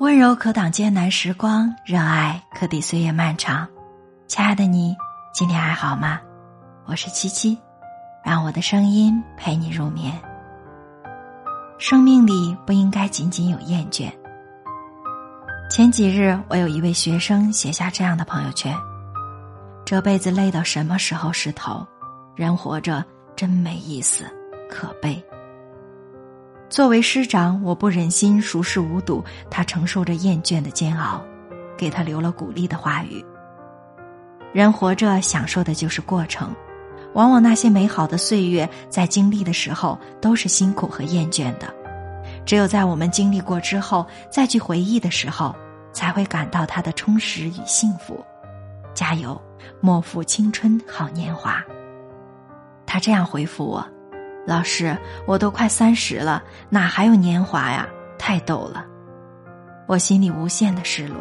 [0.00, 3.68] 温柔可挡艰难时光，热爱可抵岁月漫长。
[4.26, 4.96] 亲爱的你，
[5.34, 6.18] 今天还好吗？
[6.86, 7.58] 我是七七，
[8.24, 10.18] 让我的声音陪你入眠。
[11.76, 14.10] 生命里不应该仅仅有厌倦。
[15.68, 18.74] 前几日，我有一位学生写下这样的朋友圈：
[19.84, 21.86] 这辈子累到什么时候是头？
[22.34, 23.04] 人活着
[23.36, 24.24] 真没意思，
[24.70, 25.22] 可悲。
[26.70, 31.20] 作为师长，我不忍心熟视无睹他承受着厌倦的煎熬，
[31.76, 33.24] 给他留了鼓励的话语。
[34.52, 36.54] 人活着，享受的就是过程，
[37.14, 41.74] 往往那些美好的岁月，在经历的时候都是辛苦和厌倦的。
[42.46, 45.52] 只有在我们经历过之后，再去回忆的时候，
[45.92, 48.24] 才会感到它的充实与幸福。
[48.94, 49.40] 加油，
[49.80, 51.60] 莫负青春好年华。
[52.86, 53.84] 他这样回复我。
[54.46, 57.86] 老师，我都快三十了，哪还有年华呀？
[58.18, 58.84] 太逗了，
[59.86, 61.16] 我心里无限的失落。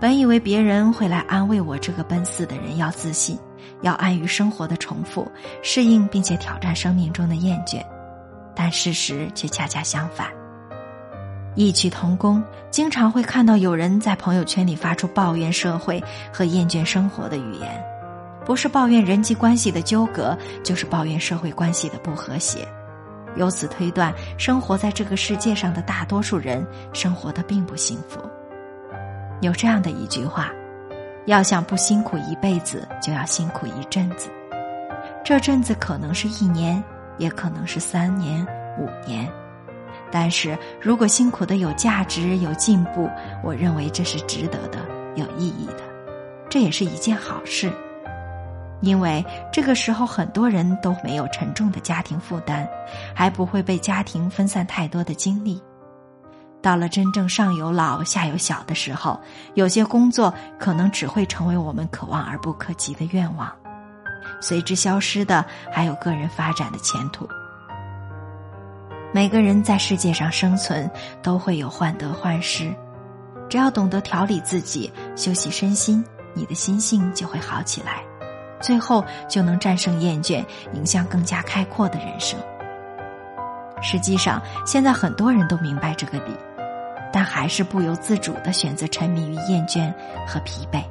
[0.00, 3.38] 本以为别人会来安慰我，这个奔四的人要自信，
[3.82, 5.30] 要安于生活的重复，
[5.62, 7.80] 适应并且挑战生命中的厌倦，
[8.56, 10.26] 但事实却恰恰相反。
[11.54, 17.97] 异曲同工，经常会看到有人在朋友圈里发出抱怨社会和厌倦生活的语言。
[18.48, 22.66] 不是抱怨人际关系的纠葛，就是抱怨社会关系的不和谐。
[23.36, 28.18] 由此推断，生活在这个世界上的大多数人生活的并不幸福。
[29.42, 30.50] 有这样的一句话：
[31.26, 34.30] 要想不辛苦一辈子，就要辛苦一阵子。
[35.22, 36.82] 这阵子可能是一年，
[37.18, 38.42] 也可能是三年、
[38.78, 39.30] 五年。
[40.10, 43.10] 但是如果辛苦的有价值、有进步，
[43.44, 44.78] 我认为这是值得的、
[45.16, 45.82] 有意义的，
[46.48, 47.70] 这也是一件好事。
[48.80, 52.68] 因为这个时候很多人都没有沉重的家庭负担，
[53.14, 55.60] 还不会被家庭分散太多的精力。
[56.60, 59.20] 到了真正上有老下有小的时候，
[59.54, 63.52] 有些工作可能只会成为我们可望而不可及的愿望，
[64.40, 67.28] 随之消失的还有个人发展的前途。
[69.12, 70.90] 每个人在世界上生存
[71.22, 72.74] 都会有患得患失，
[73.48, 76.04] 只要懂得调理自己、休息身心，
[76.34, 78.07] 你的心性就会好起来。
[78.60, 82.38] 最后就能战胜厌倦，迎向更加开阔的人生。
[83.80, 86.34] 实际上，现在很多人都明白这个理，
[87.12, 89.92] 但还是不由自主的选择沉迷于厌倦
[90.26, 90.82] 和疲惫，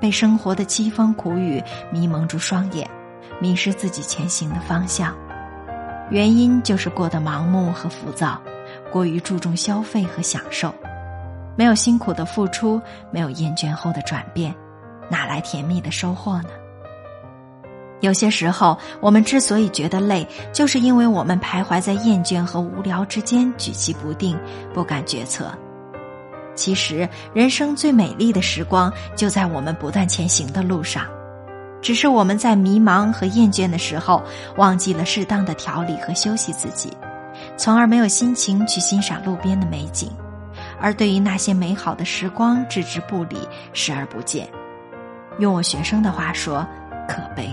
[0.00, 2.88] 被生活的凄风苦雨迷蒙住双眼，
[3.40, 5.14] 迷失自己前行的方向。
[6.08, 8.40] 原因就是过得盲目和浮躁，
[8.90, 10.74] 过于注重消费和享受，
[11.56, 12.80] 没有辛苦的付出，
[13.10, 14.54] 没有厌倦后的转变。
[15.08, 16.50] 哪来甜蜜的收获呢？
[18.00, 24.38] 有些时候，我们之所以觉得累，就是因为我们徘徊在厌倦和无聊之间，举棋不定，
[24.74, 25.50] 不敢决策。
[26.54, 31.06] 其实，人生最美丽的时光就在我们不断前行的路上，
[31.80, 34.22] 只是我们在迷茫和厌倦的时候，
[34.56, 36.90] 忘记了适当的调理和休息自己，
[37.56, 40.10] 从而没有心情去欣赏路边的美景，
[40.80, 43.36] 而对于那些美好的时光置之不理，
[43.72, 44.46] 视而不见。
[45.38, 46.66] 用我学生的话说，
[47.08, 47.48] 可悲。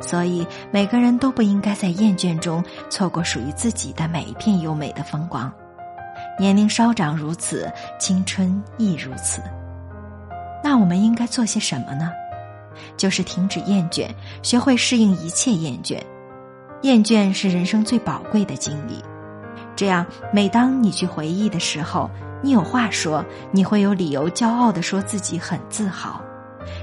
[0.00, 5.50] 所以每个人都不应该在厌倦中错过属于自己的每一片优美的风光。
[6.38, 9.40] 年龄稍长如此，青春亦如此。
[10.62, 12.10] 那我们应该做些什么呢？
[12.96, 14.08] 就是停止厌倦，
[14.42, 15.98] 学会适应一切厌倦。
[16.82, 19.02] 厌倦是人生最宝贵的经历。
[19.74, 22.10] 这样，每当你去回忆的时候，
[22.42, 26.20] 你有话说，你会有理由骄傲的说自己很自豪。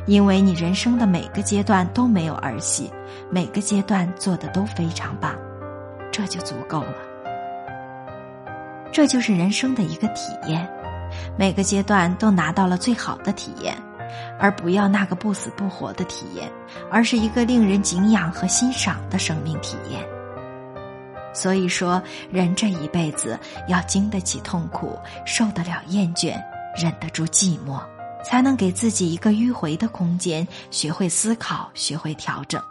[0.06, 2.92] 因为你人生的每个阶段都没有儿戏，
[3.30, 5.36] 每个阶段做的都非常棒，
[6.12, 6.96] 这就足够了。
[8.92, 10.68] 这就是人生的一个体验，
[11.38, 13.76] 每个阶段都拿到了最好的体验，
[14.38, 16.52] 而不要那个不死不活的体验，
[16.90, 20.04] 而是一个令人敬仰和欣赏的生命体验。
[21.34, 23.40] 所以说，人这一辈子
[23.70, 26.36] 要经得起痛苦，受得了厌倦，
[26.76, 27.80] 忍得住寂寞。
[28.24, 32.62] 才能给自己一个迂回的空间，学会思考，学会调整。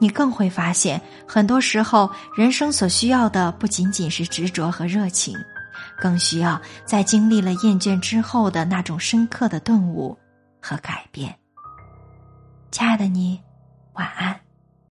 [0.00, 5.36] 你更会发现，很多时候，人生所需要的不仅仅是执着和热情，
[6.00, 10.16] 更需要在经历了厌倦之后的那种深刻的顿悟
[10.60, 11.36] 和改变。
[12.70, 13.40] 亲爱的你，
[13.94, 14.47] 晚安。